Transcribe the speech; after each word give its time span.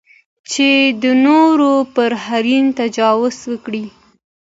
چې 0.51 0.69
د 1.01 1.03
نورو 1.25 1.73
پر 1.95 2.11
حریم 2.25 2.65
تجاوز 2.79 3.37
وکړي. 3.51 3.85